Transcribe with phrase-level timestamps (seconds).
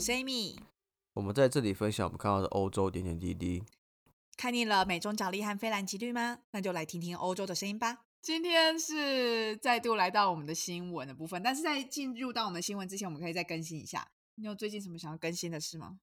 [0.00, 0.56] 我是 Amy。
[1.12, 3.62] 我们在这里分享我们看到的欧洲点点滴滴。
[4.34, 6.38] 看腻了美中角力和菲兰奇律吗？
[6.52, 7.98] 那就来听听欧洲的声音吧。
[8.22, 14.08] 今天是再度来到我们的新闻的部分，但是在进入到我们新闻之前，我们可以再更新一下。
[14.36, 15.98] 你有最近什么想要更新的事吗？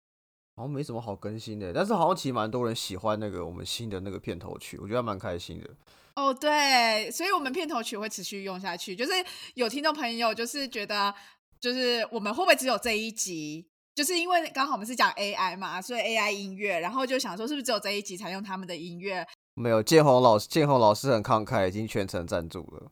[0.55, 5.75] 好像没什么好更新的，但是好像其实蛮多人喜欢那个我们新的那个片头曲，我觉得蛮开心的。
[6.15, 8.95] 哦，对，所以我们片头曲会持续用下去。
[8.95, 9.13] 就是
[9.55, 11.11] 有听众朋友就是觉得，
[11.59, 13.67] 就是我们会不会只有这一集？
[13.97, 19.25] 就是因为刚好我们是讲 AI 嘛，所以 AI 音乐，然后就想说是不是只有这一集才用他们的音乐？
[19.55, 22.91] 没有，建宏老师，建宏老师很慷慨，已经全程赞助了。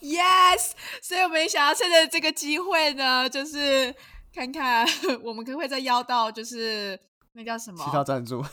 [0.00, 0.70] Yes，
[1.02, 3.94] 所以我们也想要趁着这个机会呢，就是
[4.32, 4.86] 看看
[5.22, 6.98] 我们可不可以再邀到，就是
[7.34, 7.84] 那叫什么？
[7.84, 8.42] 其他赞助。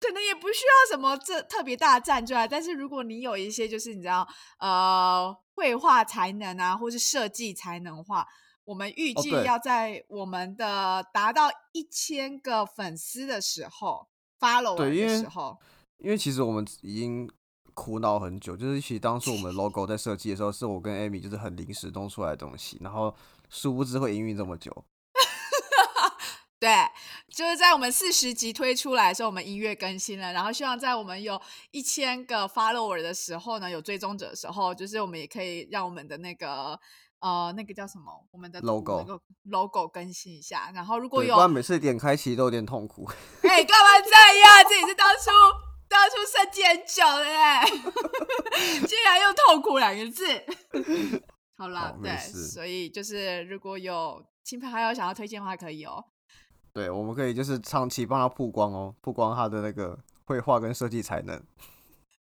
[0.00, 4.26] 可能也不需要什么这特别大的赞助啊，但是如果你有一些就是你知道
[4.58, 8.26] 呃绘画才能啊，或是设计才能的话，
[8.68, 14.06] 我们预计要在我们的达到一千个粉丝的时候
[14.38, 15.58] ，follow 的时候，
[15.96, 17.26] 因为其实我们已经
[17.72, 23.14] 苦恼很久，就是其实当初我们 logo 在设计的时候，是我跟 Amy 就是很临时弄出来的东西，然后
[23.48, 24.84] 殊不知会营运这么久。
[26.60, 26.68] 对，
[27.34, 36.78] 就是在我们四十集推出来的时候，我们音乐更新了，然后希望在我们有一千个 follower 的时候呢，有追踪者的时候，就是我们也可以让我们的那个
[37.20, 40.70] 呃那个叫什么，我们的 logo logo 更新一下。
[40.74, 43.08] 然后如果有，不然每次点开其实都有点痛苦。
[43.42, 44.64] 哎，干嘛这样？
[44.68, 45.30] 这也是当初
[45.88, 47.64] 当初设计很久的哎，
[48.86, 50.24] 竟然用痛苦两个字。
[51.56, 56.04] 好了，对，所以就是如果有亲朋好友想要推荐的话，可以哦。
[56.72, 61.42] 对，我们可以就是长期帮他曝光哦，曝光他的那个绘画跟设计才能，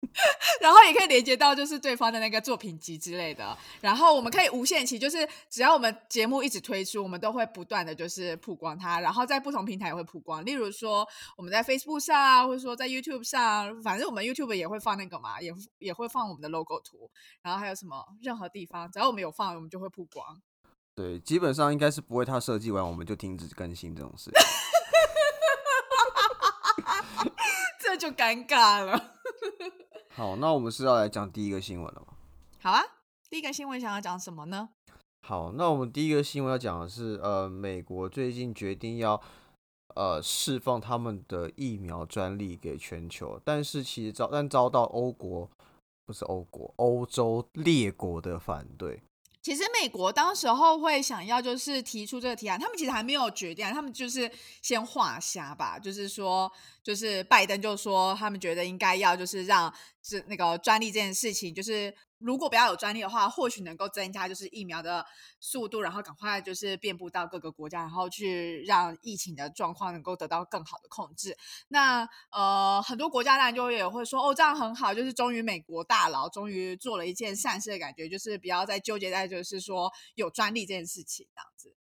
[0.60, 11.06] 然后也可以连接到就是对方的那个作品集之类的，然后我们可以无限期，就是只要我们节目一直推出，我们都会不断的就是曝光它，然后在不同平台也会曝光，例如说
[11.36, 17.10] 我们在 Facebook 上啊，或者说在 YouTube 上，反正我们 YouTube 也会放那个嘛，也也会放我们的 logo 图，
[17.42, 20.40] 然后还有什么任何地方，只要我们有放，我们就会曝光。
[20.94, 24.30] 对，基本上应该是不会，他设计完我们就停止更新这种事，
[27.80, 29.14] 这就尴尬了。
[30.16, 32.14] 好，那我们是要来讲第一个新闻了吗？
[32.62, 32.82] 好啊，
[33.28, 34.70] 第一个新闻想要讲什么呢？
[35.28, 39.20] 好，那我们第一个新闻要讲的是，呃，美国最近决定要
[39.94, 45.46] 呃释放他们的疫苗专利给全球，但是其实遭但遭到欧国
[46.06, 49.02] 不是欧国，欧洲列国的反对。
[49.46, 54.28] 其实美国当时候会想要就是提出这个提案，他们其实还没有决定，他们就是
[54.60, 56.50] 先画虾吧，就是说，
[56.82, 61.94] 就是拜登就说他们觉得应该要就是让是那个专利这件事情就是。
[62.18, 65.04] 如果不要有专利的话，或许能够增加就是疫苗的
[65.38, 71.36] 速度，然后赶快就是遍布到各个国家，然后去让疫情的状况能够得到更好的控制。
[71.68, 81.76] 那呃，很多国家当然就也会说，哦，这样很好，就是终于美国大佬终于做了一件善事的感觉，就是不要再纠结在就是说有专利这件事情这样子。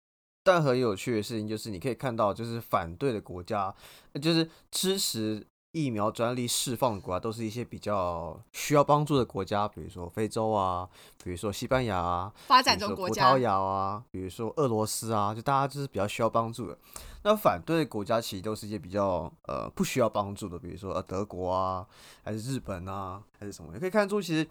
[0.43, 3.75] 但很有趣的事情就是，你可以看到，就是反对的国家，
[4.21, 5.47] 就是支持。
[5.71, 10.87] 疫苗专利释放的国家都是一些比较需要帮助的国家，比如说非洲啊，
[11.23, 16.77] 比如说西班牙啊，发展中国家，葡萄牙啊，比如说俄罗斯啊，就大家就是比较需要帮助的。
[17.23, 21.87] 那反对的国家其实都是一些比较呃不需要帮助的，比如说呃德国啊，
[22.21, 23.71] 还是日本啊，还是什么？
[23.73, 24.45] 你可以看出，其实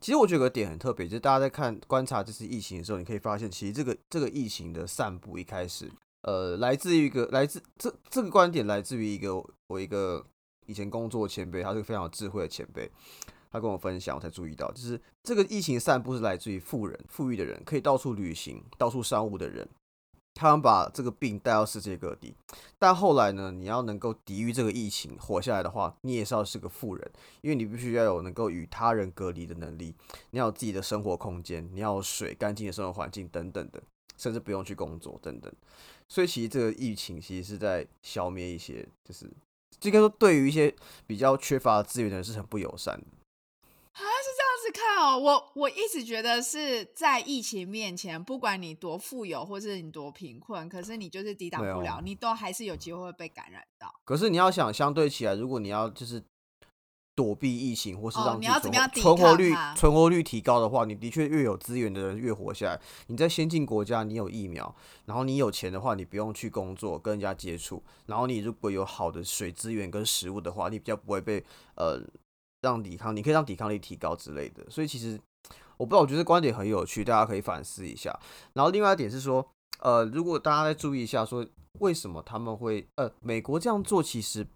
[0.00, 5.92] 其实我觉得有个点很特别，就是大家在看观察这次疫情的时候，你可以发现，其实这个这个疫情的散布一开始，
[6.22, 9.34] 呃，来自于一个来自这这个观点来自于一个
[9.66, 10.24] 我一个。
[10.66, 12.90] 以前工作前辈，他是个非常有智慧的前辈，
[13.50, 19.68] 他跟我分享，我才注意到，就是这个疫情散布是来自于富人、富裕的人，可以到处旅行、到处商务的人，
[20.34, 22.34] 他们把这个病带到世界各地。
[22.78, 27.10] 但后来呢，你要能够抵御这个疫情、活下来的话，你也是要是个富人，
[27.40, 29.94] 因为你必须要有能够与他人隔离的能力，
[30.30, 33.82] 你要有自己的生活空间，你要有水、干净的生活环境等等的，
[34.18, 35.50] 甚至不用去工作等等。
[36.08, 39.30] 所以其实这个疫情其实是在消灭一些，就是。
[39.82, 40.74] 应该说，对于一些
[41.06, 43.06] 比较缺乏资源的人是很不友善的
[43.92, 45.18] 啊，是这样子看哦。
[45.18, 53.92] 我我一直觉得是在疫情面前，不管你多富有或是你多贫困，可是你就是抵挡不了，你都还是有机会会被感染到。
[54.04, 56.22] 可是你要想，相对起来，如果你要就是。
[57.16, 62.80] 躲避疫情，或是让你要怎么样存活率存活率提高的话，你的确越有资源的人越活下来。
[63.06, 64.72] 你在先进国家，你有疫苗，
[65.06, 71.42] 然后你有钱的话，你不用去工作跟人家接触，然后你如果有好的水资源跟食物的话，你比较不会被
[71.76, 71.98] 呃
[72.60, 74.62] 让抵抗，你可以让抵抗力提高之类的。
[74.68, 75.18] 所以其实
[75.78, 78.14] 我不知道，我觉得观点很有趣，大家可以反思一下。
[78.52, 79.48] 然后另外一点是说，
[79.80, 81.46] 呃，如果大家再注意一下，说
[81.78, 84.46] 为什么他们会呃，美国这样做，其实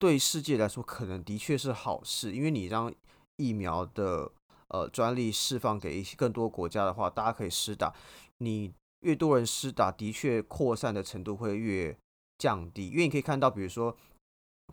[0.00, 2.92] 对世界来说可能的确是好事，因为你让
[3.36, 4.32] 疫苗的
[4.68, 7.94] 呃专利释放给一些更多国家的话，大家可以施打，
[8.38, 11.96] 你越多人施打，的确扩散的程度会越
[12.38, 13.96] 降低，因为你可以看到，比如说。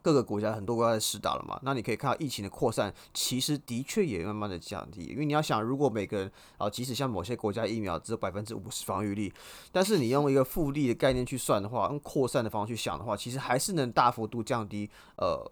[0.07, 5.03] 各个国家很多国家在施打了嘛，那你可以看到疫情的扩散，其实的确也慢慢的降低。
[5.03, 9.33] 因为你要想，如果每个人啊，即使像某些国家疫苗只有百分之五十防御力，
[9.69, 15.45] 但是你用一个复利的概念去算的话，用扩散的方式去想的话，其实还是能大幅度降低呃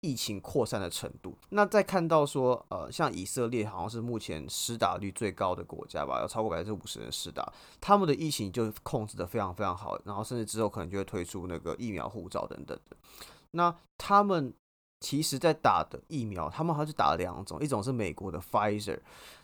[0.00, 1.36] 疫情扩散的程度。
[1.50, 12.96] 那再看到说呃，像以色列好像是目前施打率最高的国家吧，要超过百分之五十人施打，他们的疫情就控制的非常非常好，然后甚至之后可能就会推出那个疫苗护照等等的。
[13.52, 14.52] 那他们
[15.00, 18.98] 其实，在打的疫苗，他们好像就打了两种，一种是美国的 Pfizer，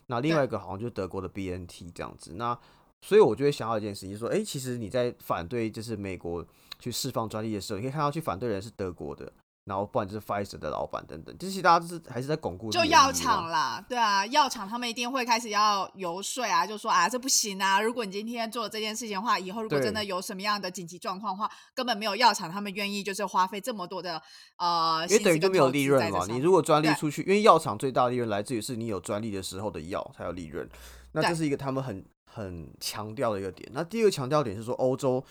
[0.07, 2.35] 那另外一个好像就是德国的 BNT 这样子。
[2.35, 2.59] 那
[3.03, 6.45] 所以我就会想到一件事情，说，哎，其实你在反对就是美国
[6.79, 9.33] 去释放专利的时候，你可以看到去反对人是德国的。
[9.65, 12.71] 然后不然就是 Pfizer 的老板等等，这些大家就是还是在巩固。
[12.71, 24.21] 就药厂啦，对啊，药厂他们一定会开始要游说啊，就说啊这不行啊，如果你今天做这件事情的话，以后如果真的有什么样的紧急状况的话，根本没有药厂他们愿意就是花费这么多的
[24.59, 26.27] 呃，因为等于就没有利润嘛。
[26.29, 30.69] 你如果专利出去，因为药厂最大的利润来自于是你有专利的时候的药才有利润，
[31.13, 33.67] 那这是一个他们很很强调的一个点。
[33.73, 35.25] 那第二个强调点是说欧洲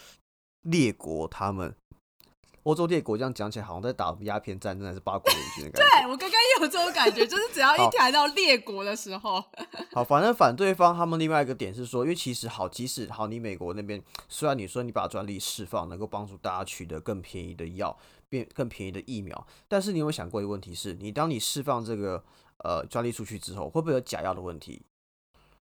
[0.63, 1.75] 列国他们。
[2.63, 6.01] 欧洲列国这样讲起来，好像在打鸦片战争还是八国联军的感觉。
[6.01, 9.43] 对我刚刚也有这种感觉，就是只要一谈到列国的时候，
[9.91, 17.97] 好，反正反对方他们另外一个点是说，因为其实好，即使好，你美国那边虽然你说你把专利释放，能够帮助大家取得更便宜的药，
[18.29, 22.23] 变更便宜的疫苗，但是你有没有想过一个问题是，你当你释放这个
[22.63, 24.85] 呃专利出去之后，会不会有假药的问题？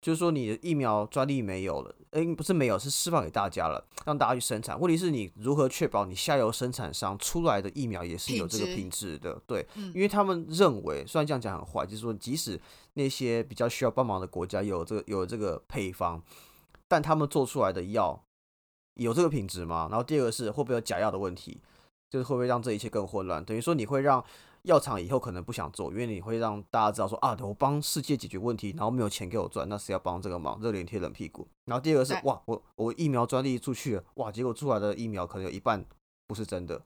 [0.05, 4.79] 就是说，你的疫苗专利没有了，哎，不是没有，是释放给大家了，让大家去生产。
[4.79, 9.41] 问题是你如何确保你下游生产商出来的疫苗也是有这个品质的？
[9.47, 12.61] 对，因为他们认为，虽然这样讲很坏，就是说，即使
[12.93, 16.23] 那些比较需要帮忙的国家有这个有这个配方，
[16.87, 18.23] 但他们做出来的药
[18.97, 19.89] 有这个品质吗？
[19.91, 21.63] 然后第二个是会不会有假药的问题？
[22.11, 23.43] 就是会不会让这一切更混乱？
[23.43, 24.23] 等于说你会让。
[24.65, 30.59] 药厂以后可能不想做，因为你会让大家知道说啊，我帮世界解决问题，然后没有钱给我赚，那谁要帮这个忙？
[30.61, 31.47] 热脸贴冷屁股。
[31.67, 35.85] 然后第二个是哇，我我疫苗专利出去了，哇，结果出来的疫苗可能有一半
[36.27, 36.83] 不是真的。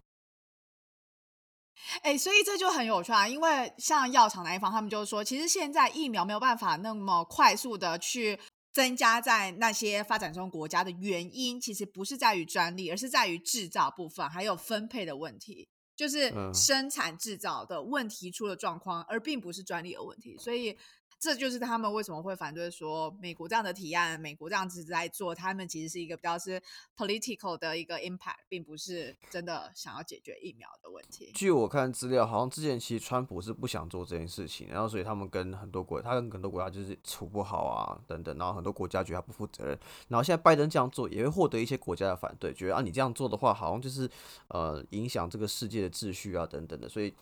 [2.03, 8.41] 哎，所以这就很有趣啊，因为像药厂那一方，他们就是说，其实现在疫苗没有办法那么快速的去
[8.73, 15.69] 增加在那些发展中国家的原因，其实不是在于专利，而是在于制造部分还有分配的问题。
[15.99, 20.79] 就是生产制造的问题出了状况，而并不是专利的问题，所以。
[21.19, 26.63] 这就是他们为什么会反对说美国这样的提案，美国这样子在做，他们其实是一个比较是
[26.97, 31.33] political 的一个 impact，并不是真的想要解决疫苗的问题。
[31.35, 39.79] 据我看资料，好像之前其实川普是不想做这件事情，然后所以他们跟很多国，他跟很多国家就是处不好啊等等，然后很多国家觉得他不负责任，
[40.09, 44.09] 然后现在拜登这样做也会获得一些国家的反对，觉得啊你这样做的话，好像就是
[44.49, 47.13] 呃影响这个世界的秩序啊等等的，所以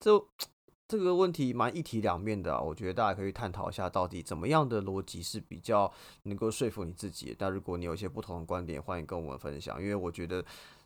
[0.00, 0.28] 就。
[0.88, 7.34] 这个问题蛮一体两面的啊，我觉得大家可以探讨一下，到底怎么样的逻辑是比较能够说服你自己。
[7.36, 10.44] 但如果你有一些不同的观点，欢迎跟我们分享，因为我觉得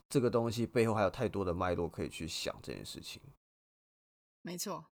[0.09, 3.21] 这个东西背后还有太多的脉络可以去想这件事情。
[4.41, 4.85] 没错，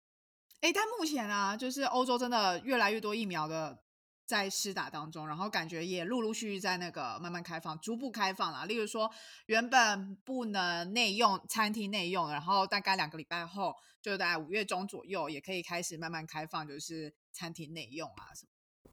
[0.60, 3.78] 哎，但目前啊，就是欧洲真的越来越多疫苗的。
[4.28, 8.66] 在施打当中，然后感觉也陆陆续续在那个慢慢开放、逐步开放了。
[8.66, 9.10] 例如说，
[9.46, 18.92] 原本不能内用，餐厅内用，然后大概两个礼拜后，就在五月中左右，也可以开始慢慢开放，就是餐厅内用啊什么。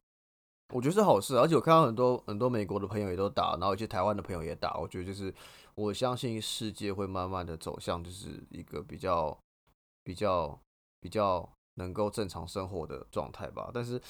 [0.73, 4.77] 我觉得是好事，而且我看到很多很多美国的朋友也都打，然后一些台湾的朋友也打。
[4.77, 5.35] 我觉得就是
[5.75, 9.37] 我相信世界会慢慢的走向就是一个比较
[10.01, 10.57] 比较
[11.01, 13.69] 比较能够正常生活的状态吧。
[13.73, 14.01] 但是。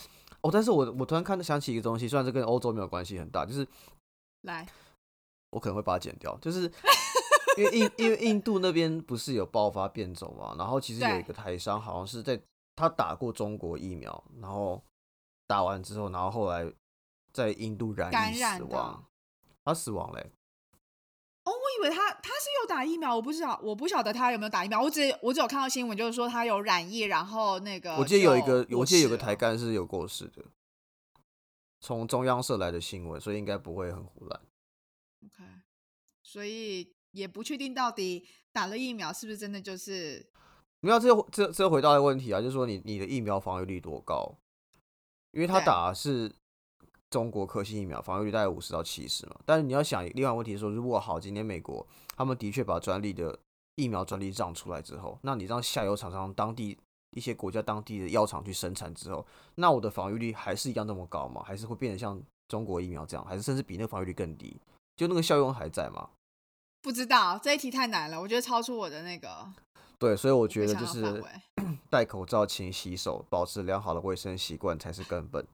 [0.45, 3.67] 哦，但是我我突然看到想起一个东西，虽然这跟欧洲没有关系很大，就是
[4.41, 4.63] 来，
[5.49, 6.71] 我可能会把它剪掉，就是
[7.57, 12.39] 因为印因为印度那边不是有爆发变种嘛，然后其实有一个台商好像是在
[12.75, 14.83] 他打过中国疫苗，然后
[15.47, 16.71] 打完之后，然后后来
[17.33, 19.03] 在印度染疫死亡，
[19.63, 20.21] 他死亡嘞。
[20.21, 20.44] 哦，我
[21.77, 24.81] 以为他他是有打疫苗，我不知道，我不晓得他有没有打疫苗。
[24.81, 30.43] 我只我只有看到新闻，就是说他有染疫，然后那个我记得有一个，我记得有个台干是有过世的，
[31.79, 34.41] 从中央社来的新闻，所以应该不会很胡乱。
[35.25, 35.43] OK，
[36.23, 40.25] 所以也不确定到底打了疫苗是不是真的就是
[40.79, 40.99] 没有。
[40.99, 44.37] 这这这回到一个问题啊，就是说你你的疫苗防御力多高？
[45.31, 46.33] 因为他打是
[47.09, 49.35] 中国科兴疫苗，防御率大概五十到七十嘛。
[49.45, 51.85] 但是你要想，另外一个问题是说，如果好，今天美国
[52.15, 53.37] 他们的确把专利的
[53.75, 56.77] 疫苗专利让出来之后，那你让下游厂商当地
[57.11, 61.41] 一些国家当地的药厂去生产之后，那我的防御率还是一样那么高吗？
[61.45, 64.59] 还是会变得像中国疫苗这样，还是甚至比那个防御率更低？
[64.97, 66.09] 就那个效用还在吗？
[66.81, 69.47] 不知道这一题太难了，我觉得超出我的那个
[69.97, 71.23] 对，所以我觉得就是。
[71.89, 75.45] 戴口罩、勤洗手、保持良好的卫生习惯才是根本。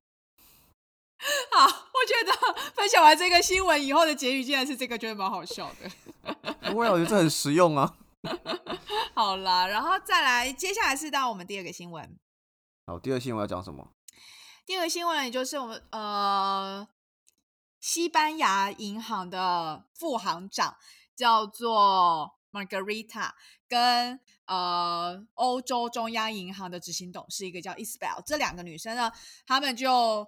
[1.51, 5.89] 好，我觉得分享完这个新闻以后的结语竟然是这个，觉得蛮好笑的。
[6.71, 7.97] 不会啊，我觉得这很实用啊。
[9.13, 12.17] 好啦，然后再来，接下来是到我们第二个新闻。
[12.85, 13.93] 好，第二新闻要讲什么？
[14.65, 16.87] 第二个新闻也就是我们呃，
[17.79, 20.75] 西班牙银行的副行长
[21.15, 23.31] 叫做 Margarita，
[23.67, 29.11] 跟呃欧洲中央银行的执行董事一个叫 Isabel，这两个女生呢，
[29.45, 30.27] 她们就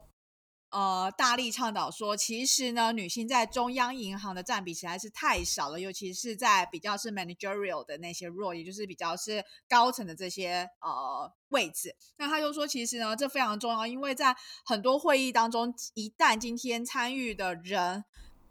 [0.73, 11.95] 呃大力倡导说，其实呢，女性在中央银行的占比实在是太少了，尤其是在比较是 managerial 的那些 role，也就是比较是高层的这些呃位置。
[12.17, 18.03] 那他就说，其实呢，这非常重要，因为在很多会议当中，一旦今天参与的人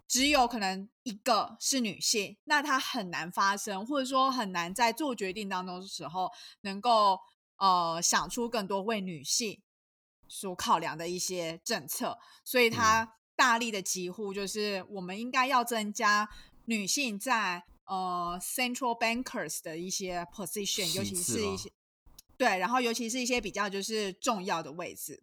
[0.07, 7.19] 只有可能一个是女性，那她很难发生，或者说很难在做决定当中的时候能够
[7.57, 9.61] 呃想出更多为女性
[10.35, 16.27] 所考量的一些政策，所以他大力的疾呼就是我们应该要增加
[16.65, 21.71] 女性在呃 central bankers 的一些 position，尤其是一些
[22.39, 25.23] 对，然后尤其是一些比较就是重要的位置。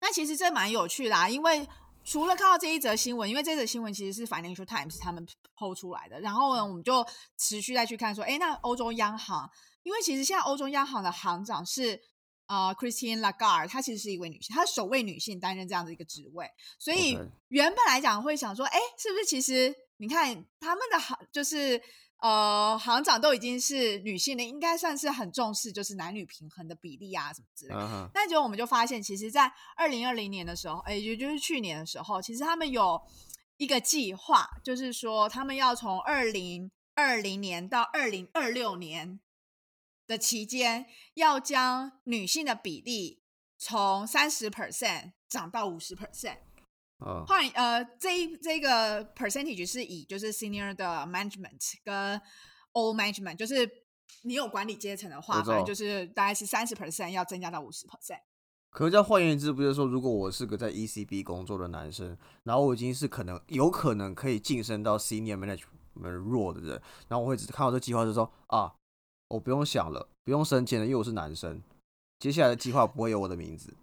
[0.00, 1.68] 那其实这蛮有趣的啊，因为
[2.02, 7.06] 除了看到这一则新闻，因为这则新闻其实是 Financial Times 他们抛出来的，然后呢，我们就
[7.38, 9.48] 持续再去看说，哎，那欧洲央行，
[9.84, 12.02] 因为其实现在欧洲央行的行长是
[12.46, 16.46] 呃 Christine Lagarde，她其实是一位女性，她是首位女性担任这样的一个职位，
[16.78, 17.18] 所以
[17.48, 21.80] 原本来讲会想说，哎，是不是其实你看他们的行就是
[22.20, 28.10] 呃行长都已经是女性了，应该算是很重视就是男女平衡的比例啊什么之类的。
[28.14, 33.00] 那结果我们就发现，其实，在二零二零年的时候，哎，也就是去年的时候，其实他们有
[33.56, 39.20] 一个计划，就是说他们要从二零二零年到二零二六年
[40.12, 43.22] 的期间，要将女性的比例
[43.56, 46.36] 从三十 percent 涨到五十 percent。
[46.98, 52.20] 哦，换呃，这一这个 percentage 是以就是 senior 的 management 跟
[52.74, 53.68] old management，就是
[54.22, 58.20] 你有管理阶层的话，反正就是大概是三十 percent 要增加到五十 percent。
[58.70, 68.72] 可是这换言之，不就是说，如果我是个在 ECB 工作的男生，然后我已经是可能有可能可以晋升到 senior management role 的人，然后我会只看到这计划就说啊，
[69.32, 71.62] 我不用想了，不用生钱了，因为我是男生，
[72.18, 73.74] 接下来的计划不会有我的名字。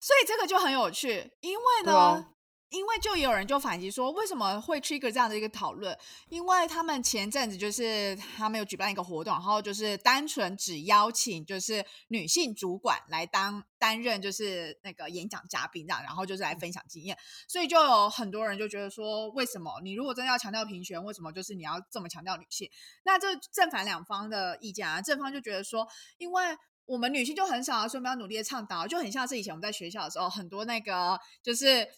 [0.00, 2.32] 所以这个就很有趣，因为呢，啊
[2.70, 5.96] 因为就有人就反击说，为什么会 trigger 这样的一个讨论？
[6.28, 22.70] 因为他们前阵子就是他们有举办一个活动，然后就是单纯只邀请就是女性主管来当担任就是那个演讲嘉宾这样，然后就是来分享经验，所以就有很多人就觉得说，为什么你如果真的要强调平权，为什么就是你要这么强调女性？
[23.02, 25.84] 那这正反两方的意见啊，正方就觉得说，
[26.18, 31.88] 因为我们女性就很少啊，所以我们要努力的倡导，就很像是以前我们在学校的时候，很多那个就是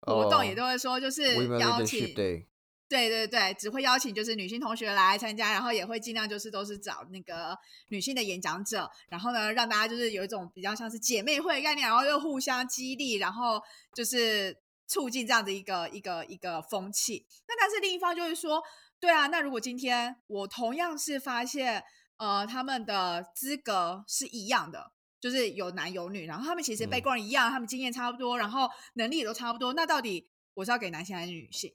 [0.00, 2.46] 活动也哦都会说，就是邀请，Day，
[2.88, 13.60] 对对对，只会邀请就是女性同学来参加，然后也会尽量就是都是找那个女性的演讲者，然后呢让大家就是有一种比较像是姐妹会的概念，然后又互相激励，然后
[13.94, 17.26] 就是促进这样的一个一个一个风气。
[17.46, 18.62] 那但是另一方就是说，
[18.98, 21.84] 对啊，那如果今天我同样是发现
[22.16, 24.92] 呃他们的资格是一样的。
[25.20, 29.72] 就是有男有女，然后他们其实嗯 background 一样，他们经验差不多，然后能力也都差不多。
[29.72, 31.74] 那到底我是要给男性还是女性？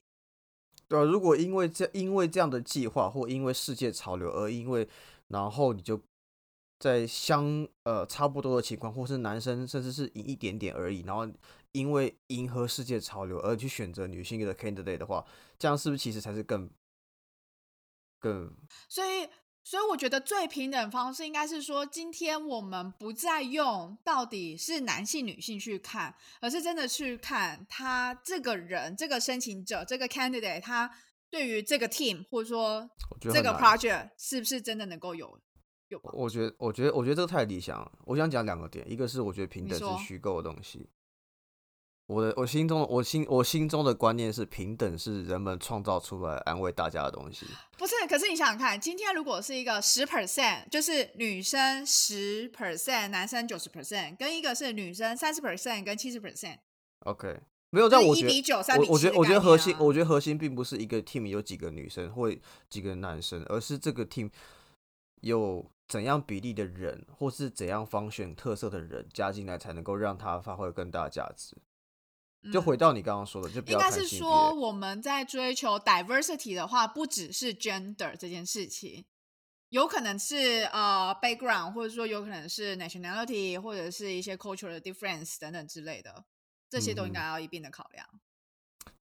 [0.87, 4.87] 对啊，如果因为这因为这样的计划，或因为世界潮流，而因为
[5.29, 5.99] 然后你就
[6.79, 11.27] 在相呃差不多的情况，或是男生甚至是赢一点点而已，然后
[11.71, 15.25] 因为迎合世界潮流而去选择女性的 candidate 的话，
[15.57, 16.69] 这样是不是其实才是更
[18.19, 18.53] 更
[18.89, 19.27] 所以，
[19.63, 30.91] 所以我觉得最平等方式应该是说，今天我们不再用到底是男性、女性去看，而是真的去看他这个人、这个申请者、这个 candidate，他
[31.29, 32.89] 对于这个 team 或者说
[33.21, 35.39] 这个 project 是不是真的能够有
[35.87, 37.91] 有帮我觉得，我觉得，我觉得这个太理想了。
[38.05, 40.89] 我想讲两个点，一个是我觉得平等是虚构的东西，
[42.07, 47.45] 我的我心中我心我心中的观念是平等是人们创造出来安慰大家的东西。
[47.77, 62.29] 不是，可是你想想看，今天如果是一个十 percent，就是女生十 percent，男生九十 percent，跟一个是女生三十 percent 跟七十 percent，OK，没有，但我觉得一比九、三比我我觉得我觉得核心，我觉得核心并不是一个 team 有几个女生或
[62.69, 64.29] 几个男生，而是这个 team
[65.21, 71.55] 有怎样比例的人，或是怎样方选特色的人加进来，才能够让他发挥更大的价值。
[72.51, 79.05] 就回嗯到你刚刚说的，就不应该是说，我们在追求 diversity 的话，不只是 gender 这件事情，
[79.69, 86.25] 有可能是呃 background，或者说有可能是 nationality，或者是一些 cultural difference 等等之类的，
[86.69, 88.05] 这些都应嗯该要一并的考量。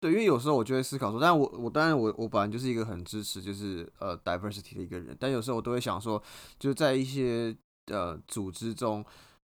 [0.00, 6.22] 对，因为有时候我就会思考说，但我我当然我我本来就是一个很支持就是呃 diversity 的一个人，但有时候我都会想说，
[6.58, 9.04] 就在一些呃组织中，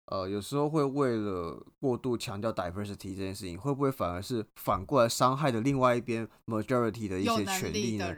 [0.06, 8.14] 呃有时候会为了过度强调 diversity 这件事情，会不会反而是反过来伤害的另外一边 majority 的一些权利呢？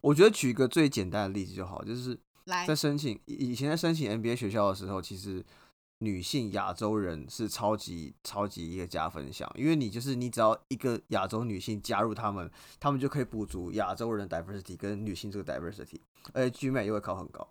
[0.00, 2.18] 我觉得举一个最简单的例子就好，就是
[2.66, 5.44] 在申请以以前在申请 MBA 学校的时候，其实
[5.98, 12.50] 女性亚洲人是超级超级一个加分项，因为你就是你只要一个亚洲女性加入他们，
[12.80, 16.00] 他们就可以补足亚洲人的 diversity 跟女性这个 diversity，
[16.32, 17.48] 而且 GMAT 又会考很高，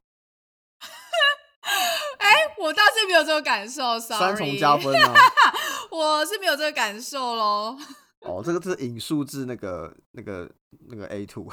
[2.61, 5.13] 我倒是没有这个感受三重，sorry，加分啊！
[5.89, 7.75] 我是没有这个感受喽。
[8.19, 10.47] 哦，这个是引述自那个那个
[10.89, 11.49] 那个 A two，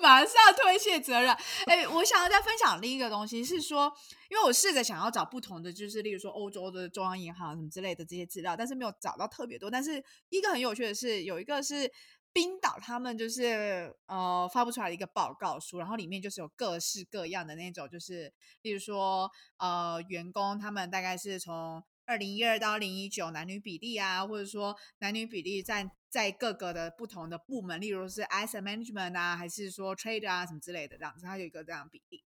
[0.00, 1.30] 马上推卸责任。
[1.66, 3.92] 哎、我想要再分享另一个东西是说，
[4.30, 9.70] 因为我试着想要找不同的，就是例如说欧洲的中央银行什么之类的这些资料，但是没有找到特别多。
[9.70, 11.86] 但是一个很有趣的是，有一个是
[12.34, 32.24] 冰岛他们就是呃发布出来一个报告书，然后里面就是有各式各样的那种，就是例如说呃员工他们大概是从二零一二到二零一九男女比例啊，或者说男女比例在在各个的不同的部门，例如是 asset management 啊，还是说 trade 啊什么之类的这样子，它有一个这样比例。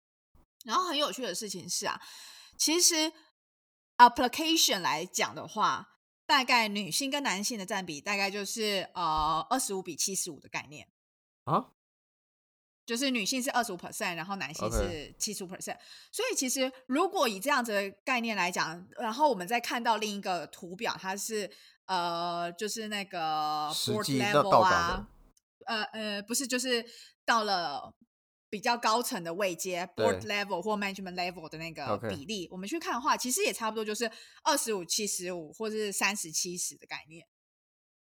[0.64, 2.00] 然后很有趣的事情是啊，
[2.58, 3.12] 其实
[3.98, 5.95] application 来讲的话，
[6.26, 10.88] 大概女性跟男性的占比大概就是呃二十五比七十五的概念。
[11.44, 11.72] 啊，
[12.86, 15.78] 就是女性是二十五 percent，然后男性是七十五 percent。
[16.12, 21.50] 所以其实如果以这样子的概念来讲，然后我们再看到另一个图表，它是
[21.86, 25.08] 呃，就是那个实 board 际到 level 啊，
[25.66, 26.86] 呃呃，不是，就是
[27.26, 27.94] 到了。
[28.56, 34.10] 比较高层的位阶 board level 或 management level 的那个比例我们去看的话，其实也差不多就是
[34.46, 37.28] 二十五七十五，或者是三十七十的概念。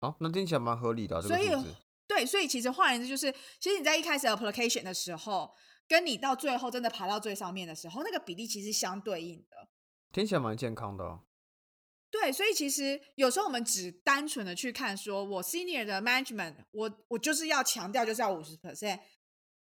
[0.00, 1.48] 好，那听起来蛮合理的、啊，所以。
[2.09, 5.55] 对，所以其实换言之，就是其实你在一开始 application 的时候，
[5.87, 9.68] 跟你到最后真的爬到最上面的时候，那个比例其实相对应的。
[10.12, 11.20] 听起来蛮健康的、啊。
[12.11, 19.00] 对，所以其实有时候我们只单纯的去看，说我 senior 的 management，我我就是要强调就是要五十 percent，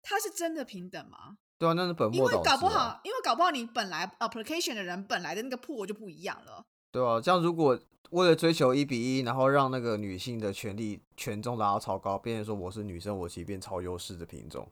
[0.10, 1.38] 它是真的平等吗？
[1.58, 2.52] 对啊，那是本因为末倒置、啊。
[2.54, 6.63] 搞不好，因为搞不好你本来 application 的人本来的那个 pool 就不一样了。
[6.91, 7.78] 对啊，这样如果
[8.12, 14.65] 为了追求一比一，然后让那个女性的权利权重拉到超高，变成说我是女生，我其实变超优势的品种。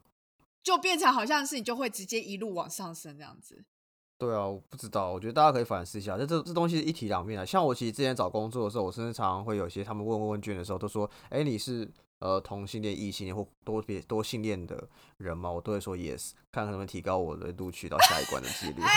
[0.64, 3.66] 就变成好像是你就会直接一路往上升这样子。
[4.18, 7.46] 对啊，我不知道，我觉得大家可以反思一下，这这这东西是一体两面的。
[7.46, 18.82] 像我其实之前找工作的时候，我甚至常常会有些他们问问卷的时候，都说：“哎，你是呃同性恋、异性恋或多别多性恋的人嘛？”我都会说 yes，看看能不能提高我的录取到下一关的几率。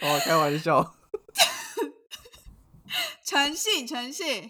[0.00, 0.94] 哦，开玩笑，
[3.26, 4.48] 诚信，诚信。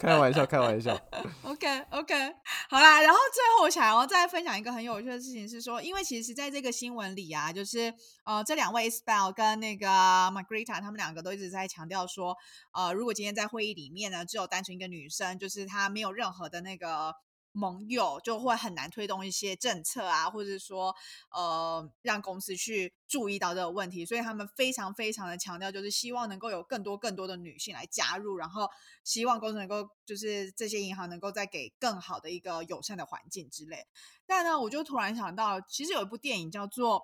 [0.00, 0.98] 开玩笑，开玩笑。
[1.44, 2.34] OK OK，
[2.68, 7.94] 好啦，然后最后我想要再分享一个很有趣的事情是说，因为其实在这个新闻里啊，就是
[8.24, 12.36] 呃这两位 Spell 跟那个 Margarita 他们两个都一直在强调说，
[12.72, 17.14] 呃如果今天在会议里面呢，只有单纯一个女生，就是她没有任何的那个。
[17.52, 20.94] 盟友就会很难推动一些政策啊，或者说
[21.30, 28.68] 呃让公司去注意到这个问题，所以他们非常非常的强调，就是希望能够有更多更多的女性来加入，然后
[29.04, 33.86] 希望公司能够就是这些银行能够再给更好的一个友善的环境之类。
[34.26, 37.02] 但呢，我就突然想到，其实有一部电影叫做。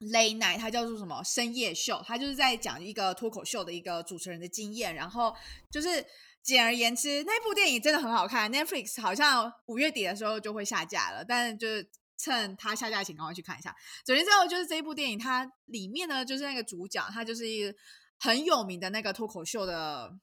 [0.00, 2.00] Late Night，它叫做什么深夜秀？
[2.06, 5.34] 它就是在讲一个脱口秀的一个主持人的经验，然后
[5.72, 6.06] 就是
[6.48, 8.50] 简而言之，那部电影真的很好看。
[8.50, 13.76] Netflix 好像五月底的时候就会下架了，但是就是趁它下架前赶快去看一下。
[14.02, 17.76] 总之之后就是这一部电影，它里面呢就是那个主角，他就是一个
[18.18, 20.18] 很有名的那个脱口秀的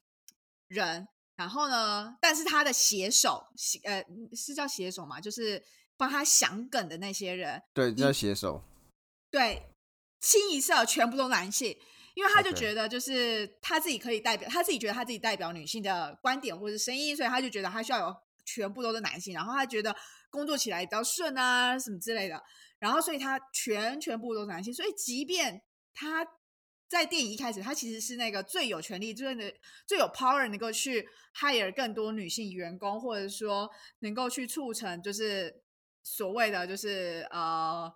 [0.66, 1.06] 人。
[1.36, 5.62] 然后呢，但是他的写手，写呃是叫写手嘛，就是
[5.96, 8.64] 帮他想梗的那些人，对，这叫写手。
[9.30, 9.62] 对，
[10.18, 11.78] 清一色全部都男性，
[12.16, 19.94] 因为他就觉得就是他自己可以代表，他自己觉得他自己代表女性的观点或者声音，所以他就觉得他需要有全部都是男性，然后他觉得
[20.30, 22.42] 工作起来比较顺啊什么之类的，
[22.78, 25.60] 然后所以他全全部都是男性，所以即便
[25.92, 26.26] 他
[26.88, 29.52] 在电影一开始，他其实是那个最有权利、最的
[29.86, 31.06] 最有 power 能够去
[31.38, 35.62] hire 更多女性员工，或者说能够去促成就是
[36.02, 37.92] 所谓的就是呃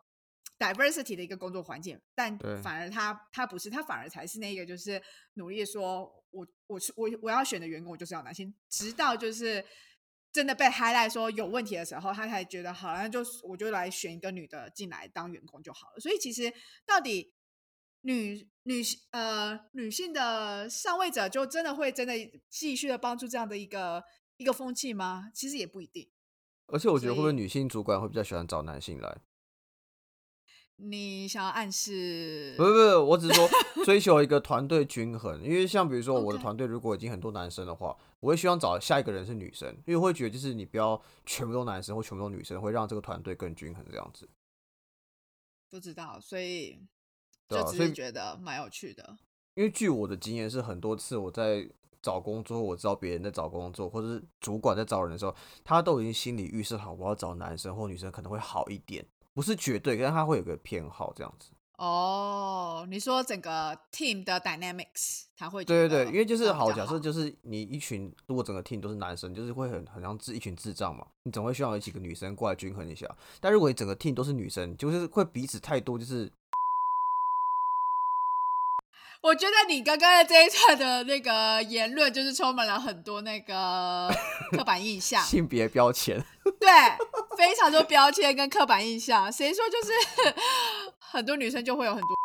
[0.61, 5.03] diversity 的一个工作环境，但反而他他不是，他反而才是那个就是
[5.35, 9.65] 努力说我我是我我要选的员工，我就是要男性，直到就是。
[10.33, 15.99] 真的被 highlight 说有问题的时候，他才觉得好，那就我就来选一个女的进来当员工就好了。
[15.99, 16.53] 所以其实
[16.87, 17.35] 到底
[18.03, 22.15] 女女性呃女性的上位者就真的会真的
[22.49, 24.05] 继续的帮助这样的一个
[24.37, 25.33] 一个风气吗？
[25.35, 26.09] 其实也不一定。
[26.67, 29.19] 而且我觉得会不会女性主管会比较喜欢找男性来？
[30.83, 33.49] 你想要暗示不是不是，我只是说
[33.85, 35.43] 追求一个团队均衡。
[35.43, 44.29] 因为像比如说我的团队如果已经很多男生的话，我会希望找下一个人是女生，因为我会觉得就是你不要全部都男生或全部都女生，会让这个团队更均衡这样子。
[45.69, 46.81] 不知道，所以
[47.49, 49.17] 就只是觉得蛮有趣的。
[49.55, 51.69] 因为据我的经验是，很多次我在
[52.01, 61.51] 找工作，我知道别人在找工作，或者是主管在找人的时候，他都已经心里预设好，我要找男生或女生可能会好一点，不是绝对，但他会有个偏好这样子。
[61.79, 73.09] 哦，你说整个 team 的 dynamics，他会对对对，因为就是好，假设就是你一群，如果整个 team 都是男生，就是会很很像智一群智障嘛，你总会需要有几个女生过来均衡一下。
[73.41, 76.31] 但如果你整个 team 都是女生，就是会彼此太多，就是
[79.23, 84.11] 我觉得你刚刚的这一段的那个言论，就是充满了很多那个
[84.57, 86.19] 刻板印象，性别标签。
[86.59, 86.69] 对，
[87.37, 89.31] 非常多标签跟刻板印象。
[89.31, 89.93] 谁说就是
[90.99, 92.17] 很多女生就会有很多？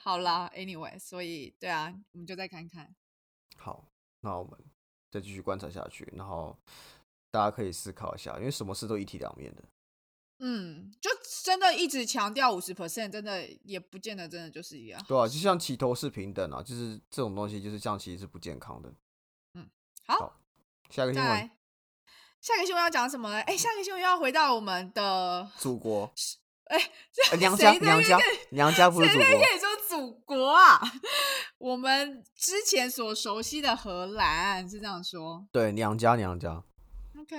[0.00, 2.94] 好啦 a n y w a y 所以对啊，我们就再看看。
[3.56, 3.84] 好，
[4.20, 4.56] 那我们
[5.10, 6.56] 再继续观察下去，然后
[7.32, 9.64] 大家可以思考一下，因为什么事都一体两面的。
[10.40, 11.10] 嗯，就
[11.44, 15.04] 真的一直强调五十 percent，真的也不见得真的就是一样。
[15.08, 18.92] 对啊，就像齐头是平等啊，就是这种东西，就是这样，其实是不健康的。
[20.06, 20.40] 好，好
[20.88, 21.50] 下一个新闻，
[22.40, 23.40] 下个新闻要讲什么呢？
[23.42, 26.10] 哎，下个新闻要回到我们的，祖国，
[26.64, 26.78] 哎，
[27.30, 28.18] 呃娘家，娘家，
[28.50, 29.54] 娘家不是祖国谁在跟。
[29.54, 30.80] 你说祖国啊？
[31.58, 35.46] 我们之前所熟悉的荷兰是这样说。
[35.52, 36.62] 对，娘家，娘家。
[37.18, 37.36] OK，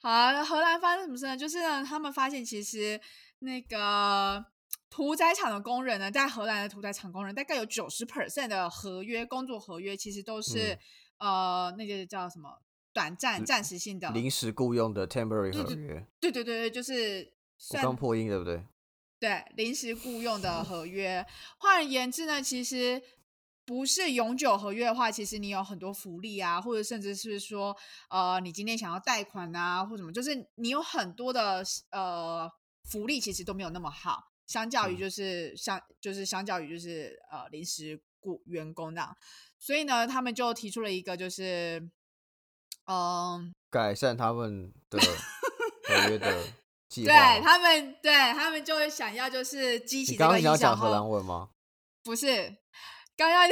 [0.00, 1.36] 好啊，荷兰发生什么事呢？
[1.36, 3.00] 就是呢，他们发现其实
[3.40, 4.44] 那个
[4.88, 10.78] 屠宰场的工人呢，在荷兰的屠宰场工人大概有九十 percent 的合约工作合约，其实都是、
[11.18, 14.10] 呃那个叫什么短暂、暂时性的。
[14.10, 17.32] 临时雇佣的 temporary 合约，对对对对，就是
[17.70, 18.64] 我算刚破音对不对？
[19.20, 21.24] 对，临时雇佣的 合约。
[21.58, 23.02] 换而言之呢，其实
[23.64, 27.76] 不是永久合约的话，其实你有很多福利啊，或者甚至是说，
[28.08, 32.50] 呃，你今天想要贷款啊，或什么，就是你有很多的呃
[32.84, 34.30] 福利，其实都没有那么好。
[34.46, 39.16] 相较于嗯就是相就是相较于就是呃临时雇员工那样，
[39.60, 41.88] 所以呢，他们就提出了一个就是，
[42.86, 46.42] 嗯，改善他们的合约的
[46.88, 47.14] 计对。
[47.42, 51.50] 他们对他们就会想要就是激起这你刚刚想要个影响后讲荷兰文吗？
[52.02, 52.56] 不是，
[53.20, 53.46] 刚刚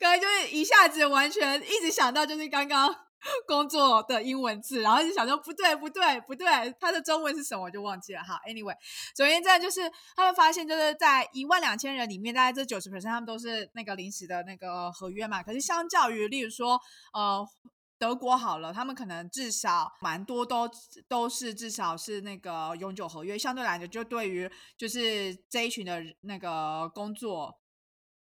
[0.00, 2.92] 刚刚就是一下子完全一直想到就是刚刚
[3.46, 8.20] 工作的英文字，然后一直想说不对不对不对，它的中文是什么我就忘记了。
[8.20, 8.74] 好，anyway，
[9.14, 9.80] 总而言之就是
[10.16, 16.80] 他们发现就是在一万两千人里面，大概这九十%他们都是那个临时的那个合约嘛，可是相较于例如说
[17.12, 17.46] 呃。
[17.98, 20.68] 德国好了，他们可能至少蛮多都
[21.06, 27.61] 都是至少是那个永久合约，相对来讲，就对于就是这一群的那个工作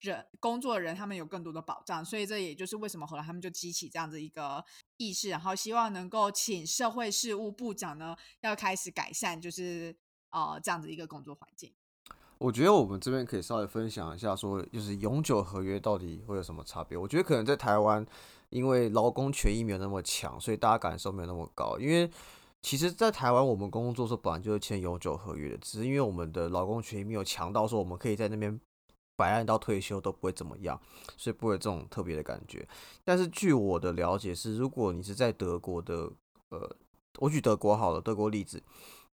[0.02, 4.64] 人工作人，他们有更多的保障，所以这也就是为什么后来他们就激起这样子一个
[4.98, 9.96] 意识，然后希望能够请社会事务部长呢要开始改善，就是
[10.32, 11.72] 呃这样子一个工作环境。
[12.40, 16.98] 我觉得我们这边可以稍微分享一下，说就是永久合约到底会有什么差别？
[16.98, 18.04] 我觉得可能在台湾，
[18.50, 21.78] 因为劳工权益没有那么强，所以大家感受没有那么高。
[21.78, 22.10] 因为
[22.64, 28.60] 其实，在台湾我们工作的时候本来就是签永久合约的，只是因为我们的劳工权益没有强到说我们可以在那边
[29.22, 30.80] 摆烂到退休都不会怎么样，
[31.16, 32.68] 所以不会有这种特别的感觉。
[33.06, 36.10] 但是据我的了解是，如果你是在德国的，
[36.50, 36.76] 呃，
[37.20, 38.64] 我举德国好了，德国例子。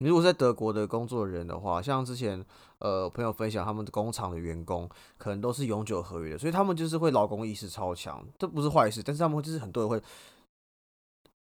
[0.00, 2.42] 你如果在德国的工作人的话，像之前
[2.78, 10.00] 呃朋友分享，他们的工厂的员工可能都是永久合约的，所以他们就是会劳工意识超强，这不是坏事，但是他们就是很多人会，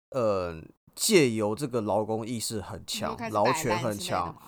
[0.10, 0.60] 呃，
[0.96, 4.42] 借由这个劳工意识很强劳权很强吗，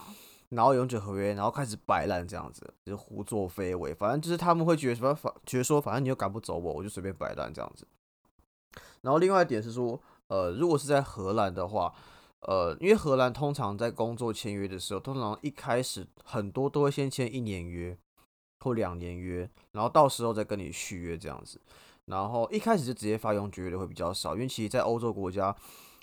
[0.50, 7.88] 然后永久合约，然后开始摆烂这样子，就是胡作非为，反正就是他们会觉得什么反，觉得说反正你又赶不走我，我就随便摆烂这样子。
[9.02, 11.94] 然后另外一点是说，呃，如果是在荷兰的话，
[12.42, 17.98] 呃，因为荷兰通常在工作签约的时候，通常一开始很多都会先签一年约
[18.60, 21.62] 或两年约，然后到时候再跟你续约这样子。
[22.06, 25.56] 然后一开始就直接发永久约的会比较少，因为其实，在欧洲国家，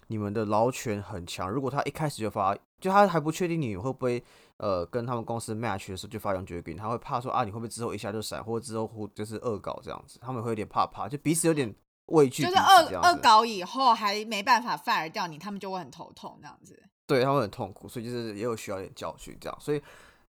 [0.08, 1.50] 你们的劳权很强。
[1.50, 4.22] 如果他一开始就发，就他还不确定你会不会
[4.58, 11.74] 呃跟他们公司 match 的时候就发永久约给你，他会怕说啊你会不会之后一下就闪，或者之后就是恶搞这样子，他们会有点怕怕，就彼此有点
[12.06, 16.82] 畏惧，就是恶恶搞以后还没办法 fire 掉你，他们就会很头痛这样子。
[17.06, 19.82] 对他们很痛苦，所以就是也有需要点教训这样，所以。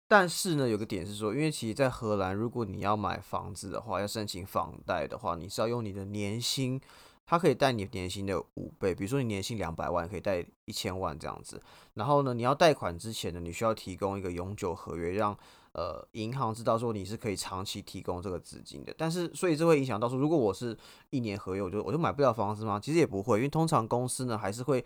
[0.10, 6.80] 但是呢，有个点是说，因为其实，在荷兰，如果你要买房子的话，要申请房贷的话，你是要用你的年薪，
[7.28, 8.96] 它可以贷你年薪的五倍。
[8.96, 11.62] 比如说，你年薪两百万，可以贷一千万这样子。
[11.94, 15.38] 然后呢，你要贷款之前呢，你需要提供一个永久合约，让
[15.74, 18.96] 呃银行知道说你是可以长期提供这个资金的。
[18.98, 20.76] 但是，所以这会影响到说，如果我是
[21.12, 22.80] 一年合约，我就我就买不了房子吗？
[22.80, 24.84] 其实也不会，因为通常公司呢还是会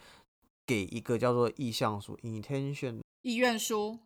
[0.66, 4.00] 给一个叫做意向书 （intention） 意愿书。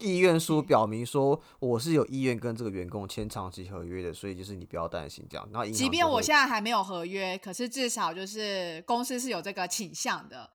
[0.00, 5.48] 意愿书表明说我是有意愿跟这个员工签长期合约的，所以就是你不要担心这样。
[5.52, 10.50] 然后，即便我现在还没有合约，可是至少就是公司是有这个倾向的。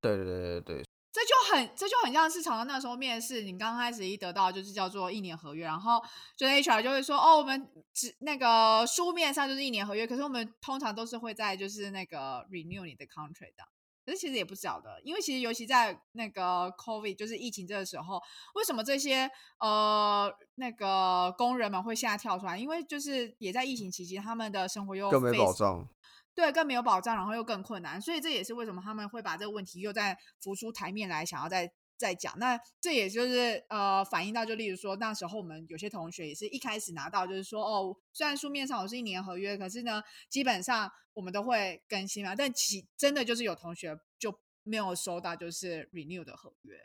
[0.00, 6.00] 对对对对对，这就很这就很像是常常那时候面试，你刚开始一得到就是叫做一年合约，然后
[6.36, 13.64] 就 HR 就会说哦，我们只那个书面上就是一年合约，可是我们通常都是会在就是那个 renew 你的 contract 的。
[14.10, 18.20] 可是其实也不晓得，因为其实尤其在那个 COVID 就是疫情这个时候，
[18.56, 22.58] 为什么这些呃那个工人们会现在跳出来？
[22.58, 25.88] 因为就是也在疫情期间，他们的生活又更没保障，
[26.34, 31.70] 对，更没有保障，然后又更困难，所以这也是为什么他们会把这个问题又在浮出台面来，想要在。
[32.00, 46.80] 在讲，那这也就是呃反映到，就例如说那时候我们有些同学也是一开始拿到，就是说哦，虽然书面上我是一年合约，可是呢，基本上我们都会更新嘛，但其真的就是有同学就没有收到就是 renew 的合约，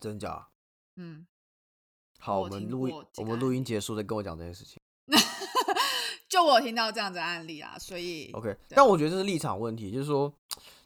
[0.00, 0.48] 真假？
[0.96, 1.26] 嗯，
[2.18, 4.82] 好，我们录音，我们录音结束再跟我讲这件事情。
[6.28, 10.34] 就我听到这样的案例啊，所以 OK，但我觉得这是立场问题，就是说。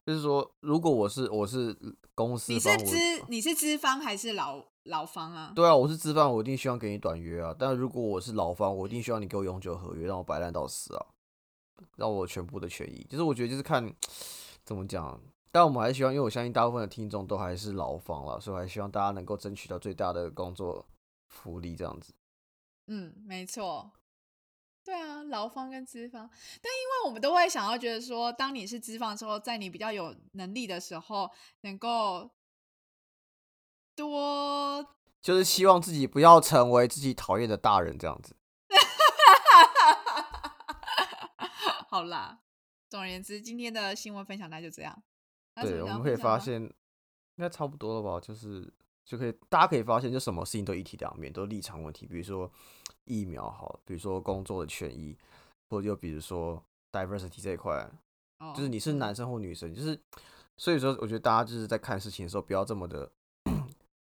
[0.05, 1.75] 就是说，如果我是我是
[2.15, 2.97] 公司，你是资
[3.29, 5.53] 你是资方还是劳劳方啊？
[5.57, 7.55] 对啊，我是资方，我一定希望给你短约啊。
[7.59, 11.07] 但如果我是劳方，我一定希望你给我永久合约，让我摆烂到死啊，
[11.97, 13.07] 让我全部的权益。
[13.09, 13.91] 就是我觉得就是看
[14.63, 15.19] 怎么讲，
[15.51, 20.87] 但我们还是希望，因为我相信大部分的听众都还是劳方了，所以还希望大家能够争取到最大的工作
[21.29, 22.13] 福利这样子。
[22.89, 23.91] 嗯，没错。
[24.85, 26.29] 对啊，劳方跟资方，
[26.61, 31.31] 但因为我们都会想要觉得说，当你是资方之后，在你比较有能力的时候，
[31.63, 32.31] 能够
[33.97, 34.85] 多，
[35.23, 38.37] 就是希望自己不要成为自己讨厌的大人这样子。
[41.89, 42.41] 好啦，
[42.91, 45.03] 总而言之，今天的新闻分享大概就这样。
[45.63, 46.71] 对，我们可以发现，应
[47.39, 48.21] 该差不多了吧？
[48.21, 48.71] 就是
[49.03, 52.07] 就可以，大家可以发现，就什么事情都一体两面，都立场问题。
[52.07, 52.53] 比如说。
[53.05, 55.17] 疫苗好，比如说工作的权益，
[55.69, 56.63] 或者就比如说
[56.93, 57.89] diversity 这一块，
[58.55, 59.99] 就是你是男生或女生，就是
[60.57, 63.11] 所以说，我觉得大家就是在看事情的时候，不要这么的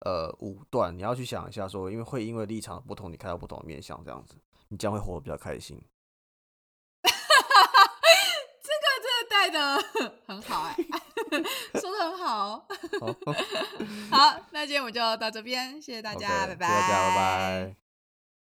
[0.00, 4.34] 呃武断，你要去想一下，说因为会因为立场不同，你看到不同的面相，这样子，
[4.68, 5.80] 你将会活得比较开心。
[8.62, 9.58] 这个真的带的
[10.26, 10.76] 很好哎，
[11.80, 12.66] 说的很好。
[14.10, 17.76] 好，那今天我们就到这边，谢谢大家，拜拜，拜拜。